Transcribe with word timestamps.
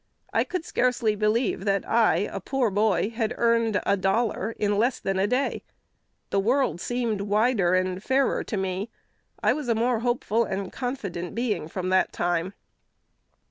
I 0.33 0.43
could 0.43 0.65
scarcely 0.65 1.15
believe 1.15 1.63
that 1.65 1.87
I, 1.87 2.27
a 2.33 2.39
poor 2.39 2.71
boy, 2.71 3.11
had 3.11 3.35
earned 3.37 3.79
a 3.85 3.95
dollar 3.95 4.55
in 4.57 4.79
less 4.79 4.99
than 4.99 5.19
a 5.19 5.27
day. 5.27 5.61
The 6.31 6.39
world 6.39 6.81
seemed 6.81 7.21
wider 7.21 7.75
and 7.75 8.01
fairer 8.03 8.43
to 8.45 8.57
me. 8.57 8.89
I 9.43 9.53
was 9.53 9.67
a 9.69 9.75
more 9.75 9.99
hopeful 9.99 10.43
and 10.43 10.73
confident 10.73 11.35
being 11.35 11.67
from 11.67 11.89
that 11.89 12.11
time.'" 12.11 12.55